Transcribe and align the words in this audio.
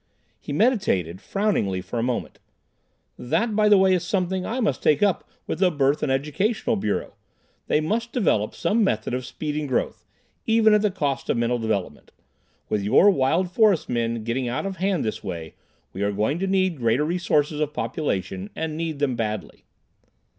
He 0.39 0.51
meditated 0.51 1.21
frowningly 1.21 1.79
for 1.79 1.99
a 1.99 2.01
moment. 2.01 2.39
"That, 3.19 3.55
by 3.55 3.69
the 3.69 3.77
way, 3.77 3.93
is 3.93 4.03
something 4.03 4.47
I 4.47 4.59
must 4.59 4.81
take 4.81 5.03
up 5.03 5.29
with 5.45 5.59
the 5.59 5.69
Birth 5.69 6.01
and 6.01 6.11
Educational 6.11 6.75
Bureau. 6.75 7.13
They 7.67 7.81
must 7.81 8.11
develop 8.11 8.55
some 8.55 8.83
method 8.83 9.13
of 9.13 9.27
speeding 9.27 9.67
growth, 9.67 10.03
even 10.47 10.73
at 10.73 10.81
the 10.81 10.89
cost 10.89 11.29
of 11.29 11.37
mental 11.37 11.59
development. 11.59 12.13
With 12.67 12.81
your 12.81 13.11
wild 13.11 13.51
forest 13.51 13.89
men 13.89 14.23
getting 14.23 14.47
out 14.47 14.65
of 14.65 14.77
hand 14.77 15.05
this 15.05 15.23
way, 15.23 15.53
we 15.93 16.01
are 16.01 16.11
going 16.11 16.39
to 16.39 16.47
need 16.47 16.77
greater 16.77 17.05
resources 17.05 17.59
of 17.59 17.71
population, 17.75 18.49
and 18.55 18.75
need 18.75 18.97
them 18.97 19.15
badly. 19.15 19.65